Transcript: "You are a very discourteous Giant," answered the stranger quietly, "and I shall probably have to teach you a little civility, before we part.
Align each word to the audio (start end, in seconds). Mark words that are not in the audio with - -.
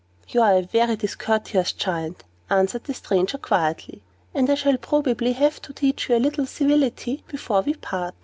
"You 0.29 0.41
are 0.41 0.55
a 0.55 0.63
very 0.63 0.95
discourteous 0.95 1.73
Giant," 1.73 2.23
answered 2.49 2.85
the 2.85 2.93
stranger 2.95 3.37
quietly, 3.37 4.01
"and 4.33 4.49
I 4.49 4.55
shall 4.55 4.77
probably 4.77 5.33
have 5.33 5.61
to 5.61 5.73
teach 5.73 6.09
you 6.09 6.15
a 6.15 6.17
little 6.17 6.47
civility, 6.47 7.23
before 7.27 7.61
we 7.61 7.75
part. 7.75 8.15